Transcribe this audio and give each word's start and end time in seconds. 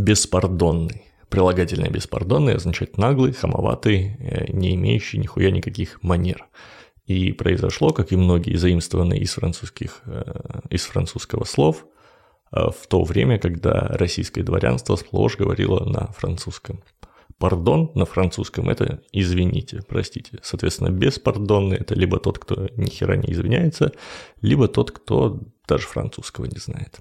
беспардонный. 0.00 1.02
Прилагательное 1.28 1.90
беспардонный 1.90 2.56
означает 2.56 2.98
наглый, 2.98 3.32
хамоватый, 3.32 4.16
э, 4.18 4.52
не 4.52 4.74
имеющий 4.74 5.18
нихуя 5.18 5.50
никаких 5.50 6.02
манер. 6.02 6.48
И 7.06 7.32
произошло, 7.32 7.90
как 7.90 8.12
и 8.12 8.16
многие 8.16 8.56
заимствованные 8.56 9.20
из, 9.20 9.34
французских, 9.34 10.00
э, 10.06 10.22
из 10.70 10.84
французского 10.84 11.44
слов, 11.44 11.86
э, 12.52 12.68
в 12.70 12.86
то 12.88 13.04
время, 13.04 13.38
когда 13.38 13.72
российское 13.90 14.42
дворянство 14.42 14.96
сплошь 14.96 15.36
говорило 15.36 15.84
на 15.84 16.08
французском. 16.12 16.82
Пардон 17.38 17.90
на 17.94 18.04
французском– 18.04 18.68
это 18.70 19.02
«извините», 19.12 19.82
простите. 19.88 20.38
Соответственно, 20.42 20.90
беспардонный– 20.90 21.76
это 21.78 21.94
либо 21.94 22.18
тот, 22.18 22.38
кто 22.38 22.68
ни 22.76 22.90
хера 22.90 23.16
не 23.16 23.32
извиняется, 23.32 23.92
либо 24.42 24.68
тот, 24.68 24.90
кто 24.90 25.40
даже 25.66 25.86
французского 25.86 26.44
не 26.44 26.58
знает. 26.58 27.00